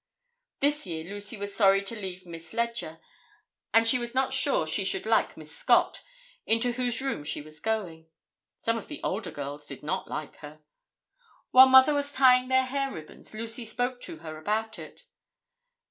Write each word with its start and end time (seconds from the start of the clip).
This 0.61 0.87
year 0.87 1.03
Lucy 1.03 1.37
was 1.37 1.55
sorry 1.55 1.83
to 1.83 1.95
leave 1.95 2.25
Miss 2.25 2.53
Leger, 2.53 2.99
and 3.71 3.87
she 3.87 3.99
was 3.99 4.15
not 4.15 4.33
sure 4.33 4.65
she 4.65 4.83
should 4.83 5.05
like 5.05 5.37
Miss 5.37 5.55
Scott, 5.55 6.01
into 6.47 6.71
whose 6.71 7.03
room 7.03 7.23
she 7.23 7.39
was 7.39 7.59
going. 7.59 8.07
Some 8.61 8.79
of 8.79 8.87
the 8.87 8.99
older 9.03 9.29
girls 9.29 9.67
did 9.67 9.83
not 9.83 10.07
like 10.07 10.37
her. 10.37 10.59
While 11.51 11.67
Mother 11.69 11.93
was 11.93 12.11
tying 12.13 12.47
their 12.47 12.65
hair 12.65 12.91
ribbons, 12.91 13.35
Lucy 13.35 13.63
spoke 13.63 14.01
to 14.01 14.17
her 14.25 14.39
about 14.39 14.79
it. 14.79 15.03